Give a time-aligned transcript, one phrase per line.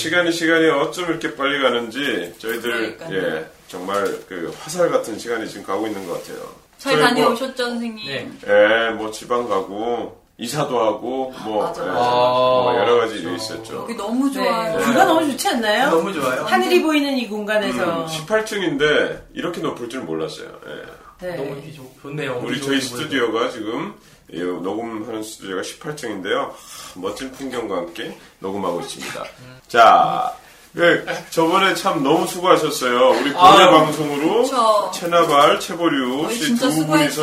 [0.00, 3.16] 시간이 시간이 어쩜 이렇게 빨리 가는지 저희들 그러니까요.
[3.16, 6.42] 예 정말 그 화살 같은 시간이 지금 가고 있는 것 같아요.
[6.78, 8.06] 잘 저희 뭐, 다녀오셨죠, 선생님?
[8.06, 8.30] 네.
[8.46, 12.00] 예, 뭐 지방 가고 이사도 하고 뭐, 맞아, 예, 맞아.
[12.00, 13.44] 뭐 여러 가지 일이 그렇죠.
[13.44, 13.74] 있었죠.
[13.76, 14.78] 여기 너무 좋아요.
[14.78, 14.84] 네.
[14.86, 15.90] 뷰가 너무 좋지 않나요?
[15.90, 16.44] 너무 좋아요.
[16.44, 20.48] 하늘이 보이는 이 공간에서 18층인데 이렇게 높을 줄 몰랐어요.
[20.66, 21.26] 예.
[21.26, 21.36] 네.
[21.36, 22.40] 너무 좋, 좋네요.
[22.42, 23.94] 우리 저희 스튜디오가 지금
[24.32, 26.52] 이 녹음하는 스튜디오가 18층인데요.
[26.96, 29.24] 멋진 풍경과 함께 녹음하고 있습니다.
[29.70, 30.32] 자,
[30.74, 33.10] 그 저번에 참 너무 수고하셨어요.
[33.10, 33.70] 우리 고대 아유.
[33.70, 34.90] 방송으로 그쵸.
[34.94, 37.22] 채나발, 채보류 씨 두 분이서.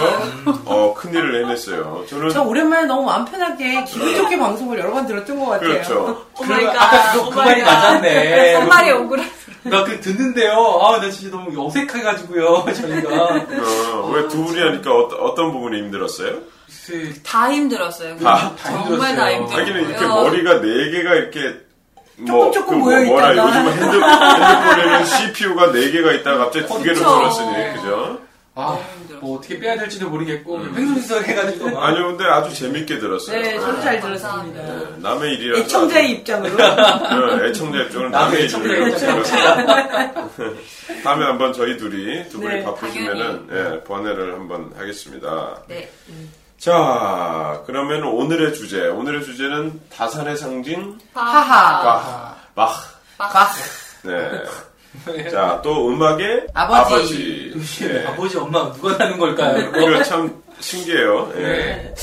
[0.65, 2.05] 어, 큰 일을 해냈어요.
[2.09, 5.69] 저는 저 오랜만에 너무 마음 편하게 기분 좋게 방송을 여러 번 들었던 것 같아요.
[5.69, 6.25] 그렇죠.
[6.39, 6.75] 오마이갓.
[6.75, 8.53] 아까 그거 그 말이 맞았네.
[8.55, 9.29] 한 마리 억울한.
[9.63, 10.79] 나그 듣는데요.
[10.81, 12.65] 아, 나 진짜 너무 어색해가지고요.
[12.73, 13.09] 저희가.
[13.13, 16.35] 어, 왜두 분이 하니까 어떤, 어떤 부분이 힘들었어요?
[16.85, 18.17] 그, 다 힘들었어요.
[18.17, 18.53] 다?
[18.55, 19.35] 다 정말 다 힘들었어요.
[19.35, 19.59] 힘들었어요.
[19.61, 21.66] 하기는 이렇게 머리가 네 개가 이렇게
[22.25, 23.47] 조금 조금 그 모여 뭐라 있다가.
[23.49, 27.17] 요즘 핸드, 핸드폰에는 CPU가 네 개가 있다가 갑자기 두 개로 그쵸.
[27.19, 28.19] 들었으니 그죠?
[28.55, 28.79] 아.
[29.19, 31.71] 뭐 어떻게 빼야 될지도 모르겠고, 횡설수설해가지고.
[31.71, 31.83] 막.
[31.83, 33.39] 아니요, 근데 아주 재밌게 들었어요.
[33.39, 34.61] 네, 저도 잘 감사합니다.
[34.61, 34.95] 들었습니다.
[34.95, 35.61] 네, 남의 일이라서.
[35.63, 36.55] 애청자의 입장으로
[37.37, 39.65] 네, 애청자 입장으로 남의 일을 들었어요.
[41.03, 45.61] 다음에 한번 저희 둘이 두 분이 네, 바쁘시면은 예, 번외를 한번 하겠습니다.
[45.67, 45.89] 네.
[46.59, 48.87] 자, 그러면 오늘의 주제.
[48.87, 52.35] 오늘의 주제는 다산의 상징 하하.
[52.55, 52.73] 바흐.
[53.17, 53.47] 바
[54.03, 55.29] 네.
[55.29, 57.53] 자, 또 음악의 아버지.
[57.79, 58.05] 네.
[58.07, 59.69] 아버지, 엄마 누가 사는 걸까요?
[59.75, 61.31] 이거 참 신기해요.
[61.35, 61.41] 예.
[61.41, 61.93] 네.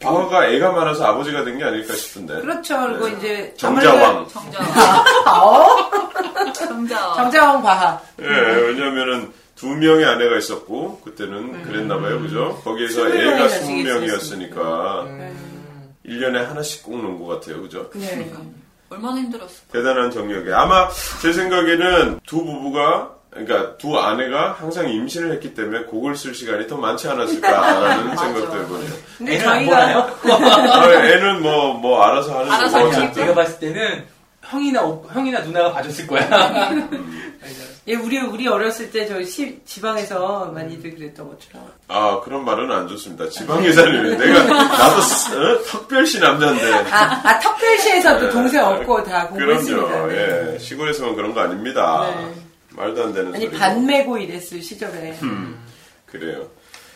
[0.00, 2.40] 바흐가 애가 많아서 아버지가 된 게 아닐까 싶은데.
[2.40, 2.76] 그렇죠.
[2.86, 4.26] 그리고 이제 정자왕.
[4.28, 5.04] 정자왕.
[5.28, 5.66] 어?
[6.54, 7.14] 정자왕.
[7.16, 8.00] 정자왕 바하.
[8.20, 12.60] 예, 왜냐면은 두 명의 아내가 있었고 그때는 그랬나 봐요, 그죠?
[12.64, 15.94] 거기에서 애가 명이 스무 명이었으니까 음.
[16.04, 17.88] 1년에 하나씩 꼭 놓은 것 같아요, 그죠?
[17.94, 18.28] 네.
[18.90, 19.54] 얼마나 힘들었어.
[19.70, 20.52] 대단한 정력이.
[20.52, 20.88] 아마
[21.22, 26.76] 제 생각에는 두 부부가 그러니까 두 아내가 항상 임신을 했기 때문에 곡을 쓸 시간이 더
[26.76, 28.16] 많지 않았을까라는.
[28.18, 28.90] 생각도 해보네요.
[29.16, 30.16] 근데 애는 저희가?
[30.24, 32.84] 아, 애는 뭐, 뭐, 알아서 하는 알아서.
[32.84, 33.22] 어쨌든.
[33.22, 34.04] 내가 봤을 때는
[34.42, 36.28] 형이나 오- 형이나 누나가 봐줬을 거야.
[37.88, 43.28] 예, 우리 우리 어렸을 때 시- 지방에서 많이들 그랬던 것처럼 아, 그런 말은 안 좋습니다.
[43.28, 45.62] 지방에 살리는 내가, 나도, 어?
[45.64, 46.72] 특별시 남자인데.
[46.92, 48.30] 아, 아 턱별시에서도 네.
[48.32, 49.86] 동생 없고 다 공부했습니다.
[49.88, 50.52] 그럼요, 네.
[50.54, 50.58] 예.
[50.60, 52.08] 시골에서만 그런 거 아닙니다.
[52.16, 52.32] 네.
[52.70, 53.58] 말도 안 되는 아니 소리.
[53.58, 55.18] 반 메고 이랬을 시절에
[56.06, 56.46] 그래요.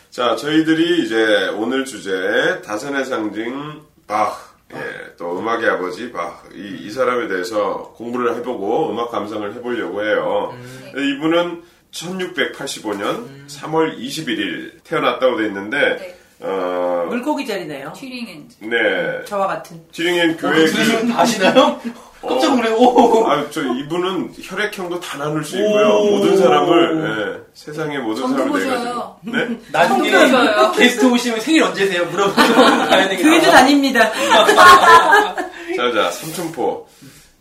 [0.09, 4.46] 자, 저희들이 이제 오늘 주제, 다산의 상징, 바흐.
[4.73, 6.53] 예, 또 음악의 아버지 바흐.
[6.55, 10.53] 이, 이 사람에 대해서 공부를 해보고 음악 감상을 해보려고 해요.
[10.91, 16.17] 이분은 1685년 3월 21일 태어났다고 돼 있는데, 네.
[16.39, 17.93] 어, 물고기 자리네요.
[17.95, 18.55] 튜링 엔드.
[18.65, 19.25] 네.
[19.25, 19.81] 저와 같은.
[19.91, 21.79] 튜링엔 그 교회 둘이 아시나요?
[22.27, 22.69] 깜짝 놀래.
[22.71, 23.25] 오.
[23.27, 25.87] 아, 저 이분은 혈액형도 다 나눌 수 있고요.
[25.87, 26.11] 오.
[26.17, 29.17] 모든 사람을 예, 세상의 모든 전부 사람을 내가 보셔요.
[29.21, 29.59] 네?
[29.71, 30.71] 나중에 성격이어요.
[30.73, 32.05] 게스트 오시면 생일 언제세요?
[32.05, 32.35] 물어보고
[32.89, 33.29] 가야 되겠다.
[33.29, 34.11] 교회도 다닙니다.
[35.75, 36.87] 자, 자, 삼천포.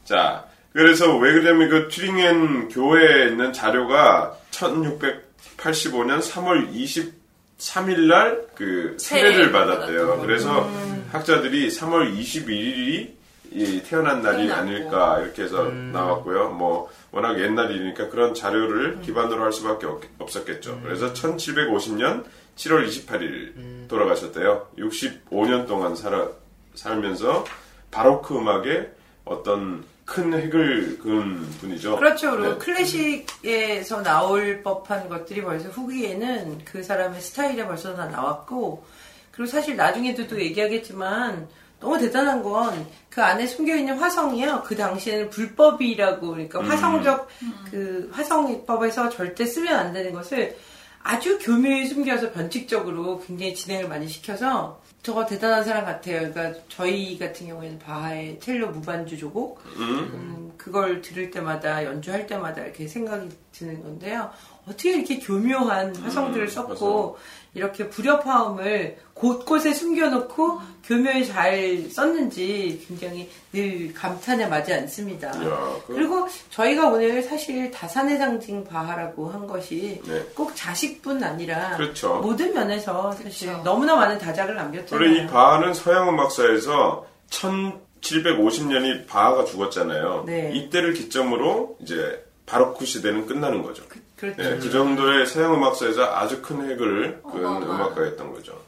[0.04, 9.52] 자, 그래서 왜 그러냐면 그 튜링엔 교회에 있는 자료가 1685년 3월 23일 날 그 세례를
[9.52, 10.20] 받았대요.
[10.22, 10.68] 그래서
[11.12, 13.10] 학자들이 3월 21일이
[13.52, 14.60] 이 태어난 날이 태어났고.
[14.60, 16.50] 아닐까 이렇게 해서 나왔고요.
[16.50, 20.80] 뭐 워낙 옛날이니까 그런 자료를 기반으로 할 수밖에 없, 없었겠죠.
[20.82, 22.24] 그래서 1750년
[22.56, 24.68] 7월 28일 돌아가셨대요.
[24.78, 26.28] 65년 동안 살아
[26.74, 27.44] 살면서
[27.90, 28.90] 바로크 음악의
[29.24, 31.96] 어떤 큰 획을 그은 분이죠.
[31.96, 32.30] 그렇죠.
[32.30, 32.58] 그리고 네.
[32.58, 38.84] 클래식에서 나올 법한 것들이 벌써 후기에는 그 사람의 스타일에 벌써 다 나왔고,
[39.32, 41.48] 그리고 사실 나중에도 또 얘기하겠지만,
[41.80, 44.64] 너무 대단한 건 그 안에 숨겨 있는 화성이요.
[44.66, 47.28] 그 당시에는 불법이라고 그러니까 화성적
[47.70, 50.54] 그 화성법에서 절대 쓰면 안 되는 것을
[51.02, 56.30] 아주 교묘히 숨겨서 변칙적으로 굉장히 진행을 많이 시켜서 저거 대단한 사람 같아요.
[56.30, 62.86] 그러니까 저희 같은 경우에는 바하의 첼로 무반주 조곡 음, 그걸 들을 때마다 연주할 때마다 이렇게
[62.86, 64.30] 생각이 드는 건데요.
[64.66, 67.16] 어떻게 이렇게 교묘한 화성들을 썼고
[67.56, 75.28] 이렇게 불협화음을 곳곳에 숨겨놓고 교묘히 잘 썼는지 굉장히 늘 감탄에 맞지 않습니다.
[75.28, 80.22] 야, 그- 그리고 저희가 오늘 사실 다산의 상징 바하라고 한 것이 네.
[80.34, 82.16] 꼭 자식뿐 아니라 그렇죠.
[82.16, 83.64] 모든 면에서 사실 그렇죠.
[83.64, 85.08] 너무나 많은 다작을 남겼잖아요.
[85.08, 90.24] 그리고 이 바하는 서양 음악사에서 천, 750년이 바하가 죽었잖아요.
[90.26, 90.50] 네.
[90.54, 93.82] 이때를 기점으로 이제 바로크 시대는 끝나는 거죠.
[93.88, 94.42] 그 렇죠.
[94.42, 97.44] 네, 그 정도의 서양 음악사에서 아주 큰 획을 그은.
[97.62, 98.58] 음악가였던 거죠.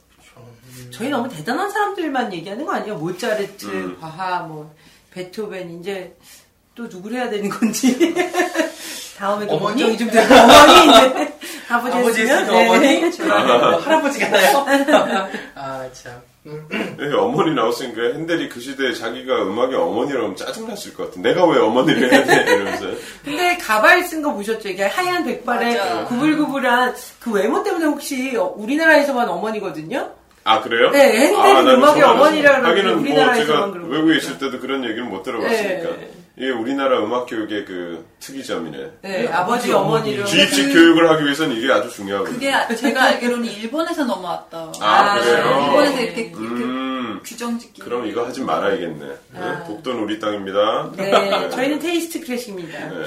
[0.91, 2.97] 저희 너무 대단한 사람들만 얘기하는 거 아니에요?
[2.99, 3.99] 모차르트, 음.
[3.99, 4.73] 바하, 뭐
[5.12, 6.15] 베토벤 이제
[6.75, 8.15] 또 누구를 해야 되는 건지
[9.19, 9.83] 다음에 또 어머니?
[9.83, 11.35] 걱정이 좀 되고 어머니 이제
[11.69, 12.69] 아버지 아버지 했으면 네.
[12.69, 13.12] 어머니?
[13.12, 14.67] 저는 뭐 할아버지가 나요?
[15.56, 16.23] 아, 참.
[16.71, 21.21] 네, 어머니 나왔으니까 핸델이 그 시대에 자기가 음악의 어머니라면 짜증났을 것 같아.
[21.21, 22.53] 내가 왜 어머니를 해야 돼?
[22.53, 22.87] 이러면서.
[23.25, 24.69] 근데 가발 쓴 거 보셨죠?
[24.69, 26.05] 이게 하얀 백발에 맞아.
[26.05, 30.11] 구불구불한 그 외모 때문에 혹시 어, 우리나라에서만 어머니거든요?
[30.45, 30.91] 아, 그래요?
[30.91, 33.89] 네, 핸델은 나는 음악의 어머니라 하기는 뭐 우리나라에서만 제가 그러고.
[33.93, 35.91] 외국에 있을 때도 그런 얘기를 못 들어봤으니까.
[35.97, 36.11] 네.
[36.39, 38.91] 이게 우리나라 음악 교육의 그 특이점이네.
[39.03, 42.33] 네, 아버지 어머니를 주입식 교육을 하기 위해서는 이게 아주 중요하거든요.
[42.35, 44.73] 그게 아- 제가 알기로는 일본에서 넘어왔다.
[44.81, 45.58] 아, 그래요?
[45.81, 47.81] 일본에서 이렇게, 이렇게 음, 규정 짓기.
[47.83, 49.07] 그럼 이거 하지 말아야겠네.
[49.07, 49.65] 네, 아.
[49.65, 50.93] 독도는 우리 땅입니다.
[50.97, 52.89] 네, 저희는 테이스트 크래식입니다.
[52.89, 53.05] 네.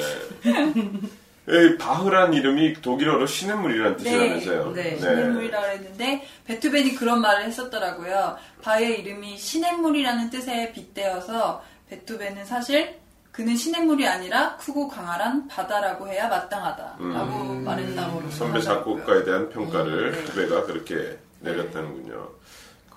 [1.48, 4.74] 이 바흐란 이름이 독일어로 시냇물이라는 뜻이라면서요.
[4.74, 4.98] 네.
[4.98, 8.38] 시냇물이라고 했는데 베토벤이 그런 말을 했었더라고요.
[8.62, 12.96] 바의 이름이 시냇물이라는 뜻에 빗대어서 베토벤은 사실
[13.32, 18.30] 그는 시냇물이 아니라 크고 강활한 바다라고 해야 마땅하다라고 말했다고 음.
[18.32, 18.62] 선배 그러더라고요.
[18.62, 20.20] 작곡가에 대한 평가를 네.
[20.22, 22.30] 후배가 그렇게 내렸다는군요.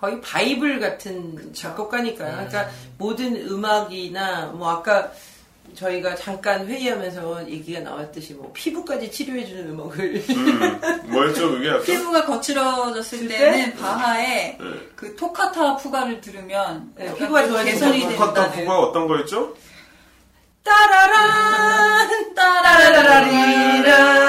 [0.05, 2.33] 거의 바이블 같은 작곡가니까요.
[2.33, 2.69] 그러니까
[2.99, 5.11] 모든 음악이나 뭐 아까
[5.75, 11.81] 저희가 잠깐 회의하면서 얘기가 나왔듯이 뭐 피부까지 치료해주는 음악을 음, 뭐였죠 그게 아까?
[11.81, 13.77] 피부가 거칠어졌을 줄 때는 때?
[13.77, 14.67] 바하의 네.
[14.95, 17.65] 그 토카타 푸가를 들으면 네, 피부가 좀 좋아진다고.
[17.65, 19.55] 개선이 토카타 된다는 후가 어떤 거였죠?
[20.63, 24.25] 따라란 딱 따라라리라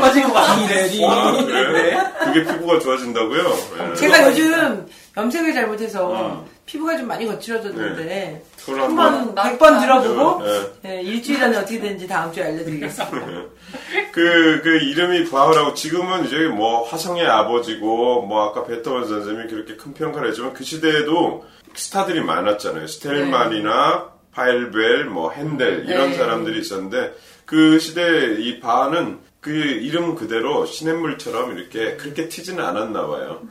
[0.00, 1.04] 빠진 것 같은데.
[1.06, 1.98] 아, 그래?
[2.24, 3.58] 그게 피부가 좋아진다고요?
[3.90, 3.94] 예.
[3.94, 4.86] 제가 요즘
[5.18, 10.72] 염색을 잘못해서 피부가 좀 많이 거칠어졌는데 한 한번 번, 백번 들어보고 네.
[10.82, 13.26] 네, 일주일 안에 어떻게 되는지 다음 주에 알려드리겠습니다.
[14.12, 19.92] 그, 그 이름이 바흐라고 지금은 이제 뭐 화성의 아버지고 뭐 아까 베토벤 선생님이 그렇게 큰
[19.92, 21.44] 평가를 했지만 그 시대에도
[21.74, 22.86] 스타들이 많았잖아요.
[22.86, 26.16] 스텔만이나 파일벨, 뭐 핸델 이런 네.
[26.16, 33.42] 사람들이 있었는데 그 시대 이 바흐는 그 이름 그대로 시냇물처럼 이렇게 그렇게 튀지는 않았나 봐요.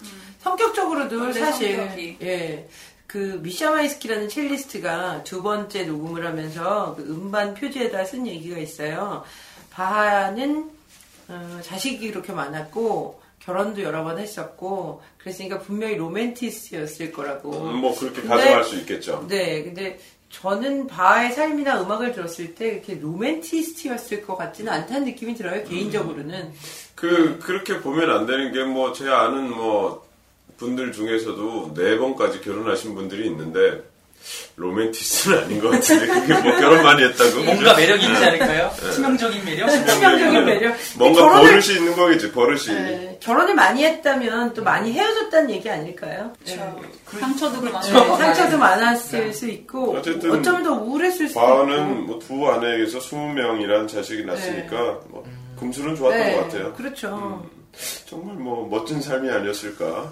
[0.52, 2.18] 성격적으로도 원래 사실 성격이.
[2.22, 2.68] 예.
[3.06, 9.24] 그 미샤마이스키라는 첼리스트가 두 번째 녹음을 하면서 그 음반 표지에다 쓴 얘기가 있어요.
[9.72, 10.70] 바하는
[11.30, 17.52] 어, 자식이 그렇게 많았고 결혼도 여러 번 했었고 그랬으니까 분명히 로맨티스트였을 거라고.
[17.70, 19.26] 음, 뭐 그렇게 근데- 가정할 수 있겠죠.
[19.30, 20.00] 네, 근데
[20.30, 25.64] 저는 바하의 삶이나 음악을 들었을 때 이렇게 로맨티스트였을 것 같지는 않다는 느낌이 들어요.
[25.64, 26.52] 개인적으로는.
[26.96, 30.06] 그 그렇게 보면 안 되는 게 뭐 제 아는 뭐
[30.58, 33.84] 분들 중에서도 네 번까지 결혼하신 분들이 있는데
[34.58, 38.72] 로맨티스트는 아닌 것 같은데 그게 뭐 결혼 많이 했다고 뭔가 매력이 있지 않을까요?
[38.94, 39.70] 치명적인 매력?
[39.70, 40.76] 치명적인 매력.
[40.98, 46.34] 뭔가 결혼을 버릇이 있는 거겠지 버릇이 네, 결혼을 많이 했다면 또 많이 헤어졌다는 얘기 아닐까요?
[46.44, 46.82] 그렇죠.
[47.20, 52.14] 상처도 네, 많고 상처도 많았을 수 있고 어쨌든 어쩌면 더 우울했을 수도 바흐는 있고.
[52.14, 54.76] 뭐두 아내에게서 20명이라는 자식이 났으니까
[55.10, 55.24] 뭐
[55.60, 57.46] 금술은 좋았던 네, 것 같아요 그렇죠.
[58.06, 60.12] 정말 뭐 멋진 삶이 아니었을까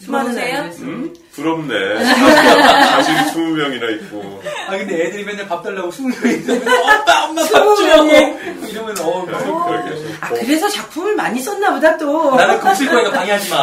[0.00, 0.62] 수많은 부러우세요?
[0.80, 1.14] 음?
[1.32, 7.46] 부럽네 자식이 20명이나 있고 아, 근데 애들이 맨날 밥 달라고 숨을 있는데, 엄마, 엄마 밥
[7.46, 7.84] 스무 줘!
[8.04, 8.10] 명이.
[8.70, 10.02] 이러면, 어, 그러게 어.
[10.20, 12.34] 아 그래서 작품을 많이 썼나 보다 또.
[12.34, 13.56] 나는 금쓸 거니까 방해하지 마.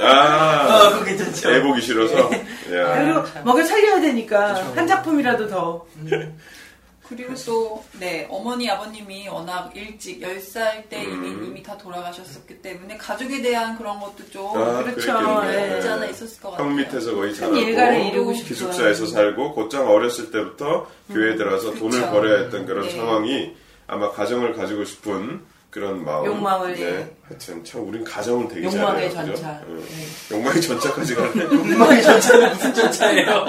[0.00, 1.50] 아 어, 그거 괜찮죠?
[1.52, 2.94] 애 보기 싫어서 야.
[2.94, 5.84] 그리고 먹여 살려야 되니까 한 작품이라도 더.
[7.08, 11.44] 그리고 또, 네, 어머니, 아버님이 워낙 일찍, 10살 때 이미, 음.
[11.44, 15.12] 이미 다 돌아가셨었기 때문에 가족에 대한 그런 것도 좀 아, 그렇죠.
[15.12, 15.74] 그랬겠네.
[15.76, 16.66] 없지 않아 있었을 것 같아요.
[16.66, 18.32] 형 밑에서 거의 자라고.
[18.32, 22.10] 기숙사에서 살고 곧장 어렸을 때부터 교회에 들어가서 돈을.
[22.10, 22.90] 벌어야 했던 그런 네.
[22.96, 23.54] 상황이
[23.86, 25.42] 아마 가정을 가지고 싶은
[25.74, 26.24] 그런 마음.
[26.26, 26.82] 욕망을, 네.
[26.82, 27.08] 예.
[27.26, 29.32] 하여튼 참 우린 가정은 되게 욕망의 잘해요.
[29.32, 29.42] 그죠?
[29.42, 29.60] 전차.
[29.66, 29.84] 응.
[29.84, 30.36] 네.
[30.36, 31.42] 욕망의 전차까지 가네.
[31.50, 33.44] 욕망의 전차는 무슨 전차예요?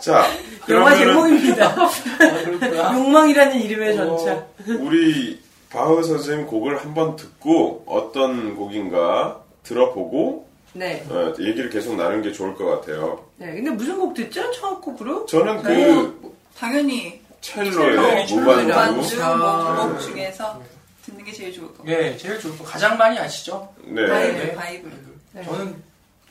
[0.00, 0.26] 자,
[0.68, 1.76] 영화 그러면은 제목입니다.
[2.82, 2.98] 아.
[2.98, 4.46] 욕망이라는 이름의 전차.
[4.80, 11.06] 우리 바흐 선생님 곡을 한번 듣고 어떤 곡인가 들어보고 네.
[11.08, 13.26] 어, 얘기를 계속 나누는 게 좋을 것 같아요.
[13.36, 13.54] 네.
[13.54, 14.50] 근데 무슨 곡 듣죠?
[14.50, 15.24] 첫 곡으로?
[15.26, 19.36] 저는 그 뭐, 당연히 첼로의 첼로, 무반주 무반주 아.
[19.36, 20.60] 뭐곡 중에서
[21.04, 21.96] 듣는 게 제일 좋을 것 같아요.
[21.96, 22.64] 예, 제일 좋을 거.
[22.64, 23.72] 가장 많이 아시죠?
[23.84, 24.06] 네.
[24.06, 24.54] 바이블, 네.
[24.54, 24.90] 바이블.
[25.32, 25.44] 네.
[25.44, 25.82] 저는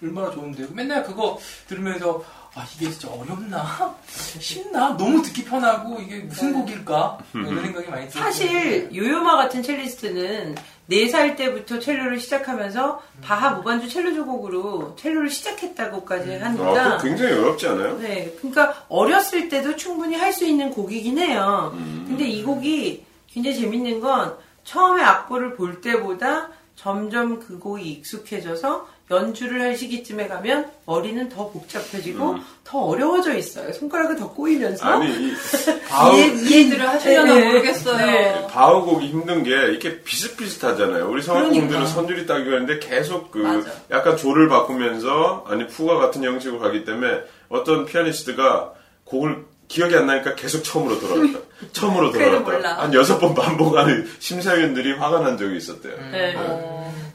[0.02, 0.68] 얼마나 좋은데.
[0.74, 2.24] 맨날 그거 들으면서,
[2.56, 3.96] 와 이게 진짜 어렵나?
[4.08, 4.96] 쉽나?
[4.98, 7.18] 너무 듣기 편하고 이게 무슨 곡일까?
[7.34, 8.24] 이런 생각이 많이 들어요.
[8.26, 10.56] 사실 요요마 같은 첼리스트는
[10.92, 16.84] 4살 때부터 첼로를 시작하면서 바하 무반주 첼로 조곡으로 첼로를 시작했다고까지 아, 합니다.
[16.84, 17.98] 그거 굉장히 어렵지 않아요?
[18.00, 21.72] 네, 그러니까 어렸을 때도 충분히 할 수 있는 곡이긴 해요.
[21.76, 29.62] 근데 이 곡이 굉장히 재밌는 건 처음에 악보를 볼 때보다 점점 그 곡이 익숙해져서 연주를
[29.62, 33.72] 할 시기쯤에 가면 머리는 더 복잡해지고 더 어려워져 있어요.
[33.74, 35.34] 손가락이 더 꼬이면서 아니, 이
[35.92, 37.98] 아우, 이해, 이해들을 하시려나 네, 모르겠어요.
[37.98, 38.48] 네.
[38.48, 41.10] 바우곡이 힘든 게 이렇게 비슷비슷하잖아요.
[41.10, 41.90] 우리 성악공들은 그러니까.
[41.92, 43.72] 선율이 따기로 했는데 계속 그 맞아.
[43.92, 48.74] 약간 조를 바꾸면서 아니 푸가 같은 형식으로 가기 때문에 어떤 피아니스트가
[49.06, 51.40] 곡을 기억이 안 나니까 계속 처음으로 돌아갔다.
[51.74, 52.78] 처음으로 돌아갔다.
[52.84, 55.96] 한 여섯 번 반복하는 심사위원들이 화가 난 적이 있었대요.
[56.12, 56.36] 네.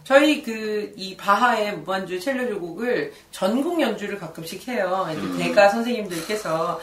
[0.02, 5.06] 저희 그 이 바하의 무반주 첼로 조곡을 전국 연주를 가끔씩 해요.
[5.10, 5.36] 음.
[5.38, 6.80] 대가 선생님들께서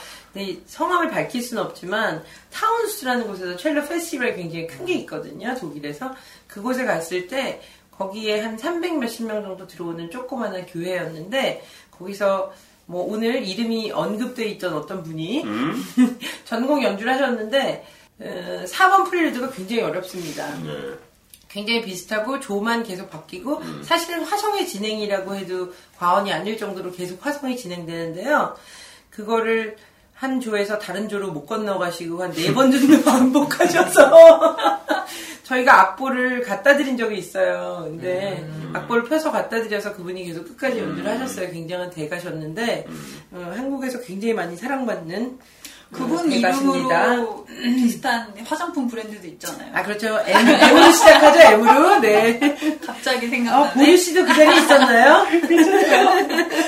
[0.65, 5.55] 성함을 밝힐 수는 없지만 타운스라는 곳에서 첼로 페스티벌이 굉장히 큰 게 있거든요.
[5.59, 6.13] 독일에서
[6.47, 12.53] 그곳에 갔을 때 거기에 한 300 몇십 명 정도 들어오는 조그마한 교회였는데 거기서
[12.87, 15.83] 뭐 오늘 이름이 언급돼 있던 어떤 분이 음?
[16.45, 17.85] 전공 연주를 하셨는데
[18.19, 20.47] 어, 4번 prelude가 굉장히 어렵습니다.
[20.63, 20.71] 네.
[21.49, 23.81] 굉장히 비슷하고 조만 계속 바뀌고 음.
[23.83, 28.55] 사실은 화성의 진행이라고 해도 과언이 아닐 정도로 계속 화성이 진행되는데요.
[29.09, 29.77] 그거를
[30.13, 34.57] 한 조에서 다른 조로 못 건너가시고 한 네 번 정도 반복하셔서
[35.45, 37.81] 저희가 악보를 갖다 드린 적이 있어요.
[37.83, 38.73] 근데 음.
[38.75, 41.51] 악보를 펴서 갖다 드려서 그분이 계속 끝까지 연주를 하셨어요.
[41.51, 43.15] 굉장한 대가셨는데 음.
[43.31, 45.37] 어, 한국에서 굉장히 많이 사랑받는
[45.91, 47.13] 그분 대가십니다.
[47.13, 49.69] 이름으로 비슷한 화장품 브랜드도 있잖아요.
[49.71, 50.19] 아 그렇죠.
[50.25, 51.39] M, M으로 시작하죠.
[51.57, 51.99] M으로.
[51.99, 52.39] 네.
[52.85, 53.73] 갑자기 아, 생각나네.
[53.73, 55.27] 보유 씨도 그 자리에 있었나요?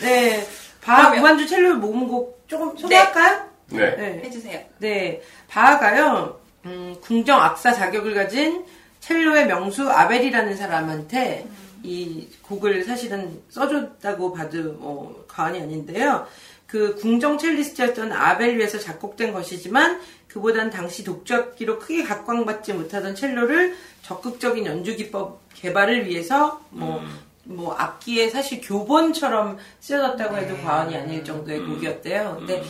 [0.00, 0.46] 네.
[0.80, 3.44] 바하 그러면- 무반주 첼로 모음곡 조금 소개할까요?
[3.70, 3.96] 네.
[3.96, 4.22] 네.
[4.24, 4.58] 해주세요.
[4.78, 5.20] 네.
[5.48, 8.64] 바하가요, 음, 궁정 악사 자격을 가진
[9.00, 11.46] 첼로의 명수 아벨이라는 사람한테
[11.82, 16.26] 이 곡을 사실은 써줬다고 봐도 뭐 과언이 아닌데요.
[16.66, 24.66] 그 궁정 첼리스트였던 아벨 위해서 작곡된 것이지만 그보단 당시 독주악기로 크게 각광받지 못하던 첼로를 적극적인
[24.66, 27.00] 연주 기법 개발을 위해서 뭐,
[27.44, 32.36] 뭐 악기의 사실 교본처럼 쓰여졌다고 해도 과언이 아닐 정도의 곡이었대요.
[32.38, 32.64] 근데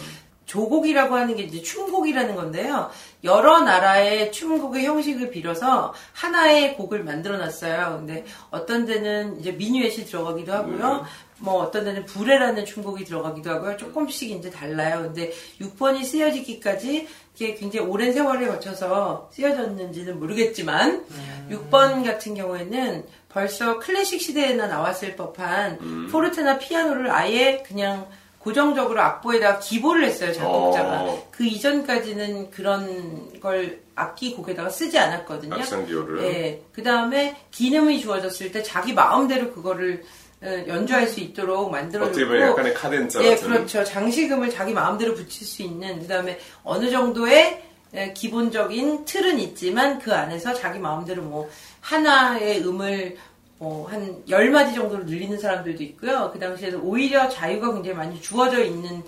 [0.46, 2.90] 조곡이라고 하는 게 이제 춤곡이라는 건데요.
[3.22, 7.96] 여러 나라의 춤곡의 형식을 빌어서 하나의 곡을 만들어 놨어요.
[7.98, 11.04] 근데 어떤 데는 이제 미뉴엣이 들어가기도 하고요.
[11.38, 13.76] 뭐 어떤 데는 부레라는 춤곡이 들어가기도 하고요.
[13.76, 15.02] 조금씩 이제 달라요.
[15.02, 21.04] 근데 6번이 쓰여지기까지 이게 굉장히 오랜 세월에 거쳐서 쓰여졌는지는 모르겠지만
[21.50, 28.06] 6번 같은 경우에는 벌써 클래식 시대에나 나왔을 법한 포르테나 피아노를 아예 그냥
[28.44, 31.28] 고정적으로 악보에다가 기보를 했어요 작곡자가 어.
[31.30, 35.54] 그 이전까지는 그런 걸 악기 곡에다가 쓰지 않았거든요.
[35.54, 36.20] 악상기호를.
[36.20, 36.62] 네.
[36.72, 40.02] 그 다음에 기능이 주어졌을 때 자기 마음대로 그거를
[40.42, 43.48] 어, 연주할 수 있도록 만들어 어떻게 보면 약간의 카덴자 예, 같은.
[43.48, 43.82] 그렇죠.
[43.82, 47.62] 장식음을 자기 마음대로 붙일 수 있는 그 다음에 어느 정도의
[47.94, 51.48] 에, 기본적인 틀은 있지만 그 안에서 자기 마음대로 뭐
[51.80, 53.16] 하나의 음을
[53.58, 56.30] 뭐한열 마디 정도로 늘리는 사람들도 있고요.
[56.32, 59.02] 그 당시에는 오히려 자유가 굉장히 많이 주어져 있는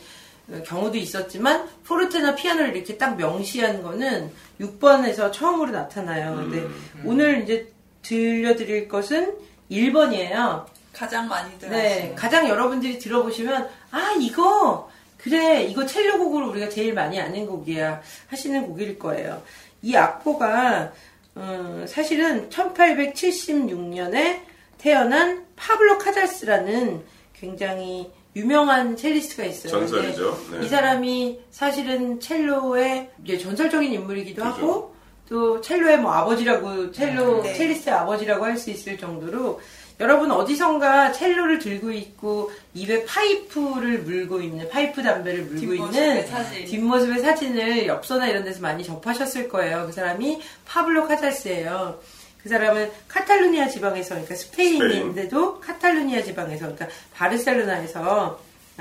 [0.49, 6.37] 어, 경우도 있었지만 포르테나 피아노를 이렇게 딱 명시한 거는 6번에서 처음으로 나타나요.
[6.37, 6.67] 근데
[7.05, 7.73] 오늘 이제
[8.03, 9.35] 들려드릴 것은
[9.71, 10.65] 1번이에요.
[10.93, 12.15] 가장 많이들 네, 하시는.
[12.15, 14.89] 가장 여러분들이 들어보시면 아 이거
[15.19, 19.43] 그래 이거 첼로 곡으로 우리가 제일 많이 아는 곡이야 하시는 곡일 거예요.
[19.83, 20.93] 이 악보가
[21.37, 24.41] 어, 사실은 1876년에
[24.79, 27.03] 태어난 파블로 카잘스라는
[27.35, 29.71] 굉장히 유명한 첼리스트가 있어요.
[29.71, 30.39] 전설이죠.
[30.53, 30.65] 네.
[30.67, 34.55] 이 사람이 사실은 첼로의 전설적인 인물이기도 그죠.
[34.55, 34.97] 하고
[35.29, 37.55] 또 첼로의 뭐 아버지라고 첼로 네.
[37.55, 39.61] 첼리스트의 아버지라고 할 수 있을 정도로
[39.99, 46.65] 여러분 어디선가 첼로를 들고 있고 입에 파이프를 물고 있는 파이프 담배를 물고 뒷모습의 있는 사진.
[46.67, 49.87] 뒷모습의 사진을 엽서나 이런 데서 많이 접하셨을 거예요.
[49.87, 51.99] 그 사람이 파블로 카잘스예요.
[52.43, 58.39] 그 사람은 카탈루니아 지방에서 그러니까 스페인인데도 카탈루니아 지방에서 그러니까 바르셀로나에서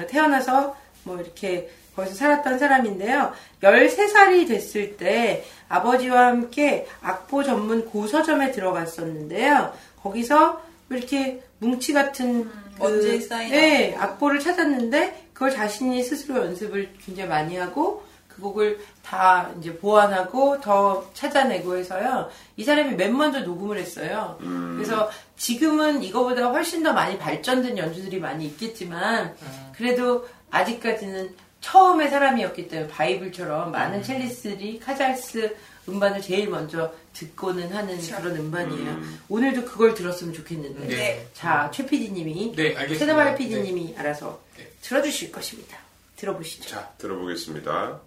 [0.07, 3.31] 태어나서 뭐 이렇게 거기서 살았던 사람인데요.
[3.61, 9.73] 13살이 됐을 때 아버지와 함께 악보 전문 고서점에 들어갔었는데요.
[10.03, 17.29] 거기서 뭐 이렇게 뭉치 같은 먼지에 쌓인 네, 악보를 찾았는데 그걸 자신이 스스로 연습을 굉장히
[17.29, 22.29] 많이 하고 그 곡을 다 이제 보완하고 더 찾아내고 해서요.
[22.57, 24.37] 이 사람이 맨 먼저 녹음을 했어요.
[24.75, 29.35] 그래서 지금은 이거보다 훨씬 더 많이 발전된 연주들이 많이 있겠지만
[29.75, 35.55] 그래도 아직까지는 처음의 사람이었기 때문에 바이블처럼 많은 첼리스들이 카잘스
[35.87, 39.01] 음반을 제일 먼저 듣고는 하는 그런 음반이에요.
[39.29, 40.87] 오늘도 그걸 들었으면 좋겠는데.
[40.87, 41.27] 네.
[41.33, 42.97] 자, 최 PD님이, 네, 알겠습니다.
[42.99, 44.69] 최다발 PD님이 알아서 네.
[44.81, 45.77] 들어주실 것입니다.
[46.15, 46.69] 들어보시죠.
[46.69, 47.99] 자, 들어보겠습니다.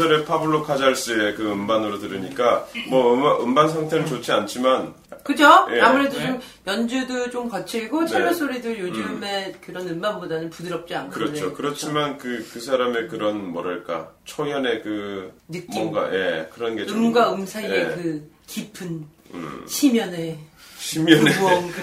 [0.00, 5.66] 전설의 파블로 카잘스의 그 음반으로 들으니까, 뭐, 음반, 음반 상태는 좋지 않지만, 그죠?
[5.70, 5.80] 예.
[5.80, 6.26] 아무래도 네.
[6.26, 8.34] 좀 연주도 좀 거칠고 첼로 네.
[8.34, 11.48] 소리도 요즘의 그런 음반보다는 부드럽지 않고 그렇죠.
[11.48, 15.68] 네, 그렇지만 그, 그 사람의 그런, 뭐랄까, 초연의 그, 느낌.
[15.74, 17.04] 뭔가, 예, 그런 게 좀.
[17.04, 20.38] 음과 음 사이의 예, 그 깊은 음, 심연의
[20.80, 21.76] 심연에 무언가.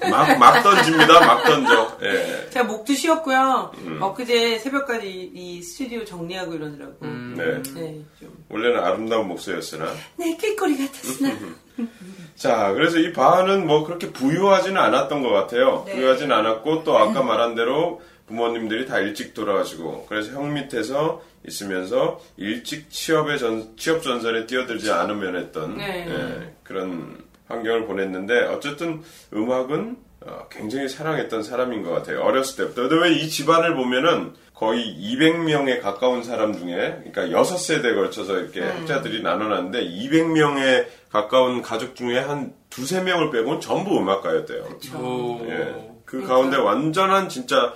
[0.10, 1.20] 막, 막 던집니다.
[1.20, 1.98] 막 던져.
[2.02, 2.48] 예.
[2.50, 3.72] 제가 목도 쉬었고요.
[3.78, 4.00] 음.
[4.00, 6.96] 엊그제 새벽까지 이, 이 스튜디오 정리하고 이러느라고.
[7.02, 7.34] 음.
[7.36, 7.60] 네.
[7.74, 8.44] 네, 좀.
[8.48, 9.92] 원래는 아름다운 목소리였으나.
[10.16, 11.34] 네, 낄거리 같았으나.
[12.36, 15.82] 자, 그래서 이 바하는 뭐 그렇게 부유하지는 않았던 것 같아요.
[15.86, 15.94] 네.
[15.94, 22.88] 부유하지는 않았고 또 아까 말한 대로 부모님들이 다 일찍 돌아가시고 그래서 형 밑에서 있으면서 일찍
[22.90, 26.06] 취업의 전, 취업 전선에 뛰어들지 않으면 했던 네.
[26.08, 27.18] 예, 그런
[27.50, 29.02] 환경을 보냈는데 어쨌든
[29.34, 32.20] 음악은 어, 굉장히 사랑했던 사람인 것 같아요.
[32.20, 32.88] 어렸을 때부터.
[32.88, 39.22] 근데 왜 이 집안을 보면은 거의 200명에 가까운 사람 중에, 그러니까 6세대에 걸쳐서 이렇게 학자들이
[39.22, 44.64] 나눠놨는데 200명에 가까운 가족 중에 한 두세 명을 빼고는 전부 음악가였대요.
[45.02, 45.40] 오.
[45.48, 45.90] 예.
[46.04, 47.72] 그 가운데 완전한 진짜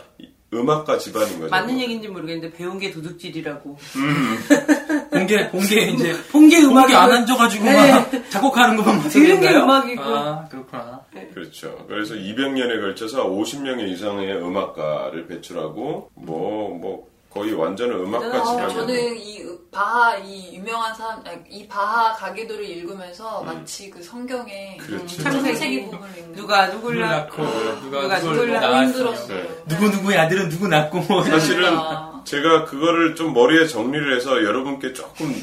[0.53, 1.51] 음악가 집안인 거죠.
[1.51, 3.79] 맞는 얘기인지 모르겠는데 배운 게 도둑질이라고.
[5.25, 9.55] 공개 공개 이제 본게 음악이 안 앉아가지고 막 작곡하는 것만 들은 게?
[9.55, 10.03] 음악이고.
[10.03, 11.01] 아 그렇구나.
[11.33, 11.85] 그렇죠.
[11.89, 18.69] 그래서 200년에 걸쳐서 50명 이상의 음악가를 배출하고 뭐뭐 거의 완전한 음악가 어, 집안이에요.
[18.71, 25.21] 저는 이 바하 이 유명한 사람 아니, 이 바하 가계도를 읽으면서 마치 그 성경에 그렇죠.
[25.21, 29.43] 창세기, 창세기 부분을 읽는 누가 누굴 낳고 낳고 누가 누굴 힘들었어요.
[29.43, 29.49] 네.
[29.67, 32.14] 누구 누구의 아들은 누구 낳고 뭐 사실은 그러니까.
[32.25, 35.35] 제가 그거를 좀 머리에 정리를 해서 여러분께 조금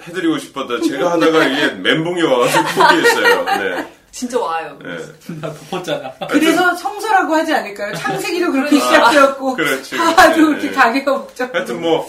[0.00, 0.80] 해드리고 싶었다.
[0.80, 3.44] 제가 하다가 이게 멘붕이 와가지고 포기했어요.
[3.44, 3.92] 네.
[4.10, 4.78] 진짜 와요.
[4.84, 4.98] 예.
[5.40, 6.12] 나 덮었잖아.
[6.28, 7.94] 그래서 성서라고 하지 않을까요?
[7.94, 9.96] 창세기도 그렇게 시작되었고 그렇지.
[9.96, 10.70] 하도 예, 이렇게 예.
[10.72, 11.54] 가계가 복잡.
[11.54, 12.06] 하여튼 뭐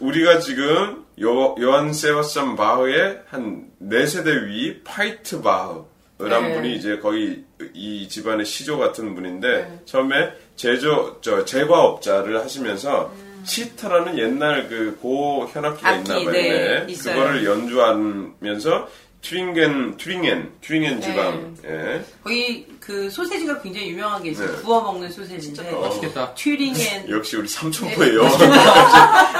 [0.00, 5.84] 우리가 지금 요, 요한 세바스찬 바흐의 한 네 세대 위 파이트 바흐란
[6.18, 6.54] 네.
[6.54, 7.44] 분이 이제 거의
[7.74, 13.12] 이 집안의 시조 같은 분인데 처음에 제조 저 제과업자를 하시면서
[13.44, 16.30] 시타라는 옛날 그 고 현악기가 악기, 있나 봐요.
[16.32, 17.14] 네, 있어요.
[17.16, 18.88] 그거를 연주하면서
[19.22, 22.04] 튜링겐 튜링겐 튜링겐 지방 예.
[22.22, 24.52] 거기 그 소세지가 굉장히 유명한 게 있어요.
[24.54, 24.62] 네.
[24.62, 26.34] 구워 먹는 소세지인데 맛있겠다.
[26.34, 27.48] 튜링엔 역시 우리
[28.14, 28.30] 여왕.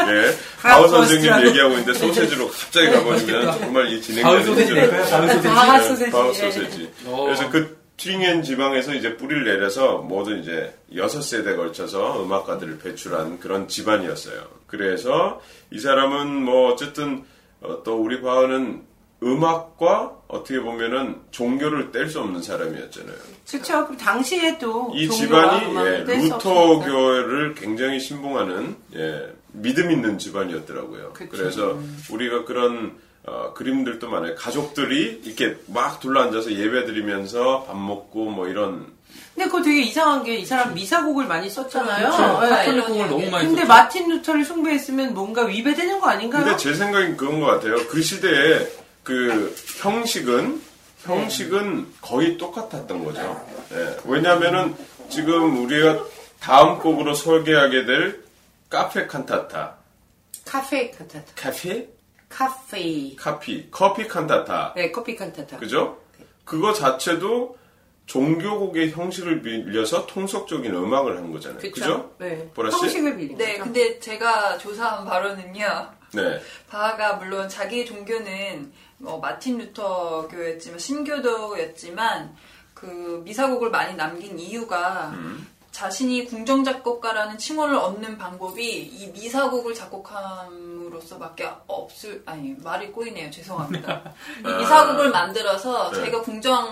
[0.09, 0.37] 예.
[0.63, 1.47] 바우 선생님.
[1.49, 4.91] 얘기하고 있는데 소세지로 갑자기 가버리면 정말 이 진행이 안 소세지 되죠.
[5.11, 6.11] 바울 소세지.
[6.11, 6.91] 바하 네, 소세지.
[7.05, 7.25] 어.
[7.25, 13.69] 그래서 그 튜링엔 지방에서 이제 뿌리를 내려서 모두 이제 여섯 세대 걸쳐서 음악가들을 배출한 그런
[13.69, 14.43] 집안이었어요.
[14.67, 17.25] 그래서 이 사람은 뭐 어쨌든
[17.61, 18.83] 어, 또 우리 바우는
[19.23, 23.17] 음악과 어떻게 보면은 종교를 뗄 수 없는 사람이었잖아요.
[23.49, 23.87] 그렇죠.
[23.87, 26.05] 그 당시에 또이 집안이 예.
[26.05, 31.13] 루터교를 굉장히 신봉하는 예, 믿음 있는 집안이었더라고요.
[31.13, 31.31] 그쵸.
[31.31, 31.79] 그래서
[32.11, 34.35] 우리가 그런 어, 그림들도 많아요.
[34.35, 38.93] 가족들이 이렇게 막 둘러앉아서 예배드리면서 밥 먹고 뭐 이런
[39.35, 42.11] 근데 그거 되게 이상한 게 이 사람 미사곡을 많이 썼잖아요.
[42.11, 42.41] 그렇죠.
[42.45, 42.49] 예.
[42.51, 43.69] 카톨릭공을 너무 많이 근데 썼죠.
[43.69, 46.45] 마틴 루터를 숭배했으면 뭔가 위배되는 거 아닌가요?
[46.45, 47.77] 근데 제 생각엔 그런 것 같아요.
[47.89, 48.69] 그 시대에
[49.03, 50.61] 그 형식은
[51.05, 53.47] 형식은 거의 똑같았던 거죠.
[53.73, 53.97] 예.
[54.05, 54.75] 왜냐하면은
[55.09, 56.05] 지금 우리가
[56.41, 58.25] 다음 곡으로 소개하게 될
[58.71, 59.77] 카페 칸타타,
[60.47, 61.25] 카페 칸타타.
[61.37, 61.89] 카페,
[62.35, 63.15] 카페.
[63.17, 65.59] 카피, 커피 칸타타, 네, 커피 칸타타.
[65.59, 65.99] 그죠?
[66.45, 67.57] 그거 자체도
[68.07, 71.61] 종교곡의 형식을 빌려서 통속적인 음악을 한 거잖아요.
[71.61, 71.73] 그쵸?
[71.73, 72.15] 그죠?
[72.19, 72.51] 네.
[72.53, 72.77] 보라 씨?
[72.83, 73.65] 형식을 빌린 네, 거죠.
[73.65, 75.91] 근데 제가 조사한 바로는요.
[76.13, 76.41] 네.
[76.69, 82.37] 바하가 물론 자기 종교는 뭐 마틴 루터 교였지만 신교도였지만
[82.75, 85.47] 그 미사곡을 많이 남긴 이유가 음.
[85.71, 94.03] 자신이 궁정 작곡가라는 칭호를 얻는 방법이 이 미사곡을 작곡함 으로써밖에 없을 아니 말이 꼬이네요 죄송합니다
[94.41, 95.99] 이 미사곡을 만들어서 네.
[95.99, 96.69] 자기가 궁정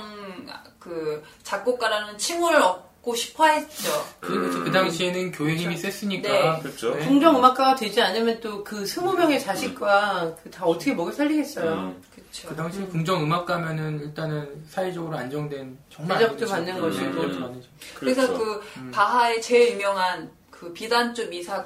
[0.79, 6.29] 그 작곡가라는 칭호를 얻고 싶어했죠 그, 그 당시에는 교회 힘이 셌으니까.
[6.29, 6.61] 네.
[6.63, 6.95] 그렇죠.
[6.95, 7.07] 네.
[7.07, 11.73] 궁정 음악가가 되지 않으면 또 그 스무 명의 자식과 그 다 어떻게 먹여 살리겠어요.
[11.73, 12.03] 음.
[12.15, 17.33] 그쵸 그 당시 궁정 음악 가면은 일단은 사회적으로 안정된 정말 대접도 받는 집- 것이고.
[17.61, 17.95] 집.
[17.99, 18.39] 그래서 그렇죠.
[18.45, 21.63] 그 바하의 제일 유명한 그 비단조 미사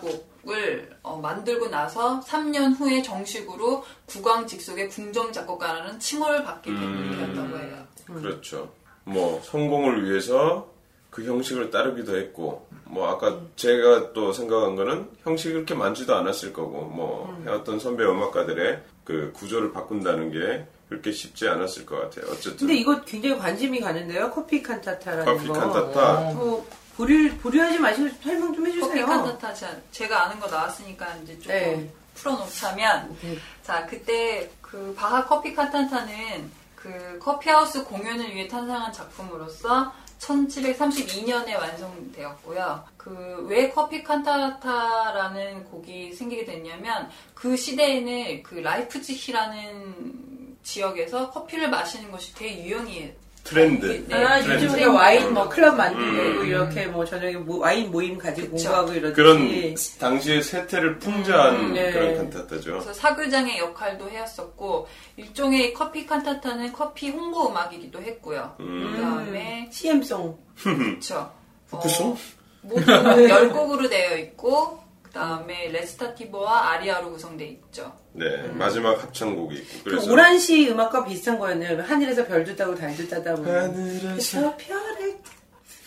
[0.47, 7.35] 곡을 어, 만들고 나서 3년 후에 정식으로 국왕 직속의 궁정 작곡가라는 칭호를 받게 된 음.
[7.35, 7.85] 되었다고 해요.
[8.07, 8.73] 그렇죠.
[9.05, 10.69] 뭐 성공을 위해서
[11.11, 16.83] 그 형식을 따르기도 했고 뭐 아까 제가 또 생각한 거는 형식이 그렇게 많지도 않았을 거고
[16.83, 22.31] 뭐 해왔던 선배 음악가들의 그 구조를 바꾼다는 게 그렇게 쉽지 않았을 것 같아요.
[22.31, 24.31] 어쨌든 근데 이거 굉장히 관심이 가는데요.
[24.31, 25.55] 커피 칸타타라는 커피 거.
[25.55, 29.07] 칸타타 뭐 보류 보류하지 마시고 설명 좀 커피 해주세요.
[29.07, 31.91] 칸타타 제- 제가 아는 거 나왔으니까 이제 조금 네.
[32.15, 33.37] 풀어놓자면 네.
[33.63, 42.85] 자 그때 그 바하 커피 칸타타는 그 커피하우스 공연을 위해 탄생한 작품으로서 1732년에 완성되었고요.
[42.97, 52.33] 그 왜 커피 칸타타라는 곡이 생기게 됐냐면 그 시대에는 그 라이프치히라는 지역에서 커피를 마시는 것이
[52.65, 53.13] 유행이에요.
[53.47, 54.05] 트렌드.
[54.09, 54.25] 네.
[54.25, 54.65] 아, 트렌드.
[54.65, 56.47] 요즘 우리가 와인 뭐 클럽 만들고 음.
[56.47, 58.69] 이렇게 뭐 저녁에 뭐 와인 모임 가지고 그쵸.
[58.69, 61.93] 공부하고 이러듯이 그런 당시의 세태를 풍자한 음, 네.
[61.93, 62.73] 그런 칸타타죠.
[62.73, 68.57] 그래서 사교장의 역할도 해왔었고 일종의 커피 칸타타는 커피 홍보 음악이기도 했고요.
[68.61, 68.93] 음.
[68.97, 71.33] 그다음에 CM송 그렇죠.
[71.69, 72.17] 후크송?
[72.63, 74.86] 모두 10곡으로 되어 있고
[75.17, 77.93] 그다음에 레스타티브와 아리아로 구성되어 있죠.
[78.13, 81.83] 네 마지막 합창곡이 있고 그 그래서 오란 시 음악과 비슷한 거였네요.
[81.83, 85.17] 하늘에서 별도 따고 달도 따다 보면 하늘에서 저 별을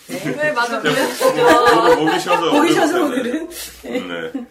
[0.08, 1.26] 네, 맞아 그랬죠.
[1.96, 3.06] 목이 쉬어서 보기 셔서 어렵잖아요.
[3.06, 3.50] 오늘은
[4.34, 4.46] 네.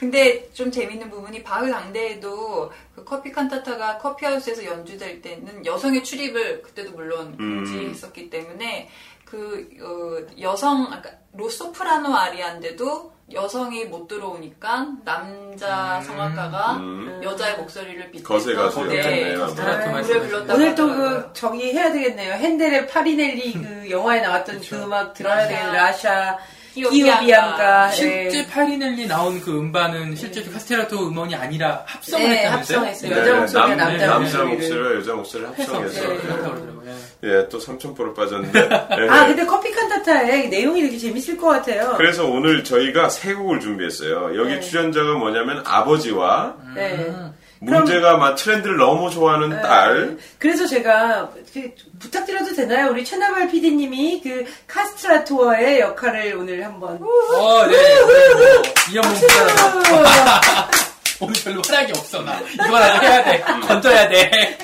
[0.00, 6.92] 근데 좀 재밌는 부분이 바흐 당대에도 그 커피 칸타타가 커피하우스에서 연주될 때는 여성의 출입을 그때도
[6.92, 7.64] 물론 음.
[7.64, 8.90] 금지했었기 때문에
[9.24, 17.20] 그 어, 여성 아까 로소프라노 아리아인데도 여성이 못 들어오니까 남자 성악가가 음.
[17.22, 19.46] 여자의 목소리를 빗대서 거세 가수였겠네요.
[19.48, 20.20] 네, 노래 말씀하시죠.
[20.22, 20.86] 불렀다고 오늘 또.
[20.88, 22.32] 그 저기 해야 되겠네요.
[22.34, 25.46] 핸델의 파리넬리 그 영화에 나왔던 그 음악 들어야.
[25.46, 25.72] 되겠네요.
[25.72, 26.38] 라샤
[26.78, 27.90] 기오 기오비암가 비암가.
[27.90, 28.46] 실제 네.
[28.46, 32.78] 파리넬리 나온 그 음반은 실제 카스테라토 음원이 아니라 합성을 네, 했다면서요?
[32.78, 33.10] 합성했어요.
[33.14, 34.52] 네, 여자 목소리와 남- 남자 남자 목소리를.
[34.54, 36.20] 목소리와 여자 목소리를 합성해서 해서, 네, 네.
[36.22, 36.88] 그렇다고 그러더라고요.
[37.24, 37.28] 예.
[37.28, 38.58] 예, 또 삼천포로 빠졌는데.
[38.70, 39.08] 예.
[39.08, 41.94] 아 근데 커피 칸타타의 내용이 되게 재밌을 것 같아요.
[41.96, 44.38] 그래서 오늘 저희가 세 곡을 준비했어요.
[44.38, 44.60] 여기 네.
[44.60, 47.14] 출연자가 뭐냐면 아버지와 네.
[47.60, 49.60] 문제가 막 트렌드를 너무 좋아하는 네.
[49.62, 50.16] 딸.
[50.38, 52.90] 그래서 제가 그 부탁드려도 되나요?
[52.90, 57.72] 우리 최나발 PD님이 그 카스트라 투어의 역할을 오늘 한번 어, 네.
[57.76, 58.62] 네.
[58.92, 60.70] 이현봉 부탁
[61.20, 62.38] 오늘 별로 활약이 없어, 나.
[62.52, 63.40] 이거라도 해야 돼.
[63.40, 64.58] 건져야 돼.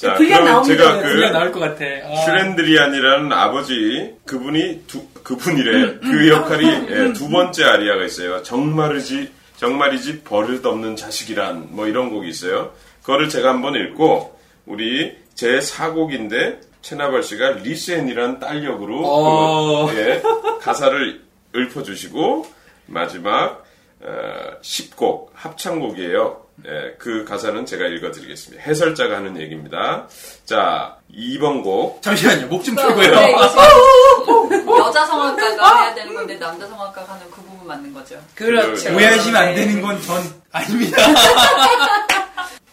[0.00, 0.64] 자, 나옵니다.
[0.64, 1.84] 제가 그 나올 것 같아.
[1.84, 2.24] 아.
[2.24, 8.42] 슈렌드리안이라는 아버지 그분이 두 그분이래 그 역할이 예, 두 번째 아리아가 있어요.
[8.42, 12.72] 정말이지 정말이지 버릇 없는 자식이란 뭐 이런 곡이 있어요.
[13.02, 19.86] 그거를 제가 한번 읽고 우리 제 4곡인데 최나발 씨가 리센이란 딸 역으로 어.
[19.86, 20.22] 그, 예,
[20.62, 21.20] 가사를
[21.54, 22.46] 읊어주시고
[22.86, 23.66] 마지막
[24.00, 26.42] 어, 10곡 합창곡이에요.
[26.66, 28.62] 예, 그 가사는 제가 읽어드리겠습니다.
[28.62, 30.06] 해설자가 하는 얘기입니다.
[30.44, 32.02] 자, 2번 곡.
[32.02, 32.46] 잠시만요.
[32.48, 33.04] 목 좀 네, 풀고요.
[33.06, 38.20] 지금 여자 성악가가 해야 되는 건데 남자 성악가가 하는 그 부분 맞는 거죠.
[38.34, 38.94] 그렇죠.
[38.94, 40.96] 오해하시면 안 되는 건 전 아닙니다.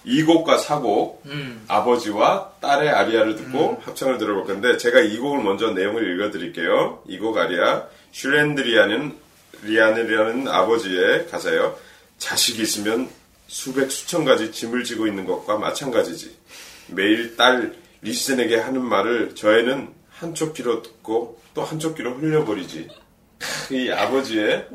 [0.06, 1.66] 2곡과 4곡, 음.
[1.68, 7.04] 아버지와 딸의 아리아를 듣고 합창을 들어볼 건데, 제가 이 곡을 먼저 내용을 읽어드릴게요.
[7.08, 9.18] 이곡 아리아, 슈렌드리아는,
[9.64, 11.76] 리안이라는 아버지의 가사예요.
[12.20, 13.10] 자식이 있으면
[13.48, 16.38] 수백, 수천 가지 짐을 지고 있는 것과 마찬가지지.
[16.88, 22.88] 매일 딸 리센에게 하는 말을 저 애는 한쪽 귀로 듣고 또 한쪽 귀로 흘려버리지.
[23.70, 24.68] 이 아버지의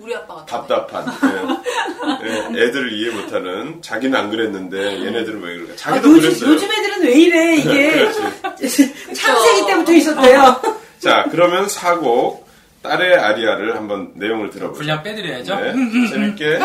[0.47, 2.59] 답답한 예.
[2.59, 6.71] 예, 애들을 이해 못하는 자기는 안 그랬는데 얘네들은 왜 그럴까 아, 자기도 요즘, 그랬어요 요즘
[6.71, 8.13] 애들은 왜 이래 이게.
[9.15, 10.61] 창세기 때부터 있었대요.
[11.01, 12.47] 자 그러면 사곡
[12.83, 15.57] 딸의 아리아를 한번 내용을 들어보죠 분량 빼드려야죠.
[15.57, 15.75] 네,
[16.11, 16.59] 재밌게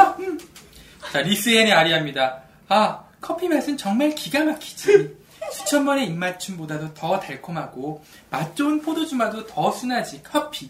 [1.11, 2.41] 자, 리스엔의 아리아입니다.
[2.67, 5.15] 아, 커피 맛은 정말 기가 막히지.
[5.51, 10.21] 수천 번의 입맞춤보다도 더 달콤하고 맛 좋은 포도주마도 더 순하지.
[10.23, 10.69] 커피.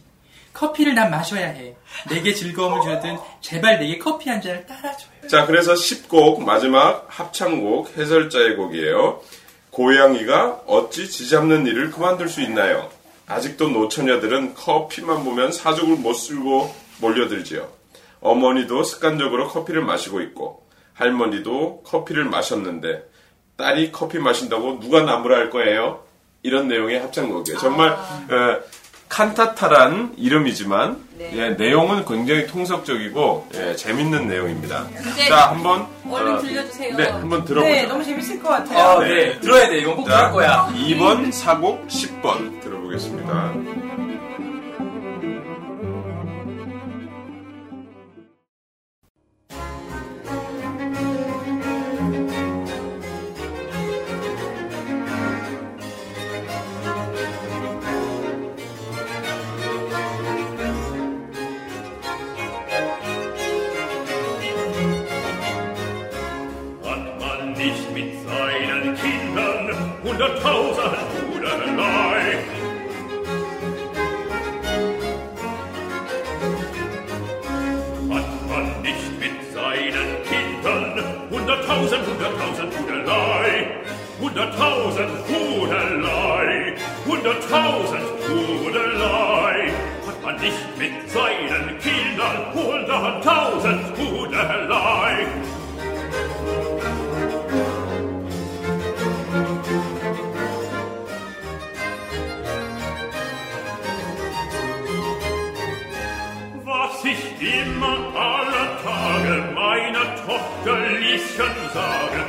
[0.54, 1.76] 커피를 난 마셔야 해.
[2.10, 5.28] 내게 즐거움을 주든 제발 내게 커피 한 잔을 따라줘요.
[5.30, 9.22] 자 그래서 10곡 마지막 합창곡 해설자의 곡이에요
[9.72, 12.90] 고양이가 어찌 지잡는 일을 그만둘 수 있나요
[13.28, 17.68] 아직도 노처녀들은 커피만 보면 사족을 못 쓸고 몰려들지요
[18.22, 23.04] 어머니도 습관적으로 커피를 마시고 있고 할머니도 커피를 마셨는데
[23.58, 26.04] 딸이 커피 마신다고 누가 나무라 할 거예요?
[26.44, 27.58] 이런 내용의 합창곡이에요.
[27.60, 27.98] 정말 어,
[29.10, 31.32] 칸타타란 이름이지만 네.
[31.34, 34.88] 예, 내용은 굉장히 통속적이고 예, 재밌는 내용입니다.
[35.16, 35.28] 네.
[35.30, 36.96] 자 한번 얼른 어, 들려주세요.
[36.96, 37.74] 네 한번 들어보죠.
[37.74, 38.78] 네, 너무 재밌을 것 같아요.
[38.78, 39.10] 아, 네.
[39.10, 39.40] 네.
[39.40, 39.80] 들어야 돼.
[39.80, 40.70] 이건 꼭 자, 들을 거야.
[40.76, 43.54] 2번, 4곡, 10번 들어보겠습니다.
[107.40, 112.26] Immer aller Tage meiner Tochter Lieschen sage,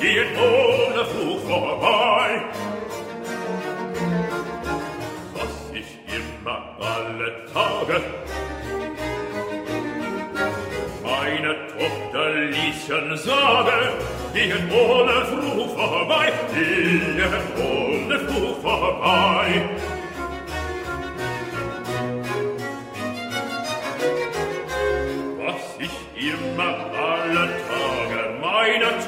[0.00, 2.42] geht ohne Fluch vorbei.
[5.34, 8.00] Was ich immer alle Tage
[11.02, 13.92] meiner Tochter Lieschen sage,
[14.34, 19.73] geht ohne Fluch vorbei, geht ohne Fluch vorbei.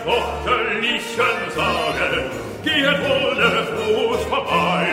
[0.07, 2.31] fürchterlichen sage,
[2.63, 4.87] gehet ohne Fuß vorbei.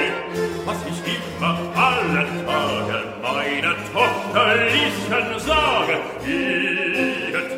[0.65, 5.95] Was ich immer allen Tagen meine tochterlichen sage,
[6.25, 7.51] gehet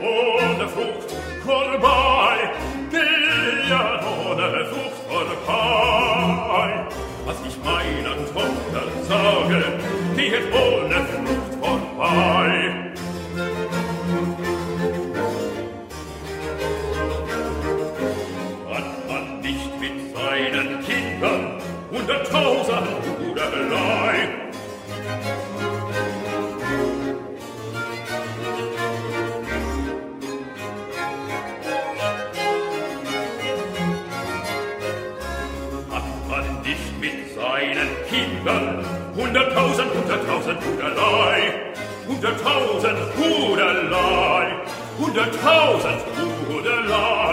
[0.00, 1.10] ohne Frucht
[1.44, 2.36] vorbei.
[2.90, 6.86] Gehet ohne Frucht vorbei.
[7.26, 9.64] Was ich meiner Tochter sage,
[10.16, 12.79] gehet ohne Frucht vorbei.
[39.16, 41.72] Hunderttausend, hunderttausend Hudelei.
[42.08, 44.46] Hunderttausend Hudelei.
[44.98, 46.02] Hunderttausend
[46.48, 47.29] Hudelei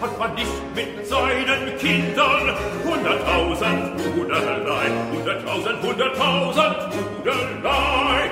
[0.00, 6.76] hat man nicht mit seinen Kindern hunderttausend Hudelei, hunderttausend, hunderttausend
[7.18, 8.30] Hudelei.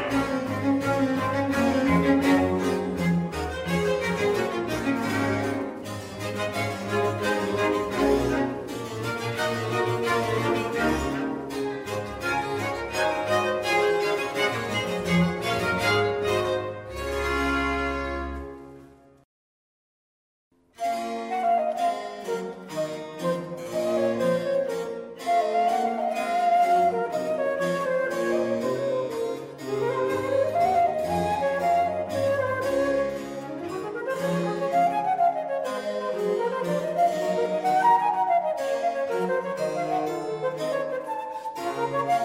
[41.93, 42.22] Bye.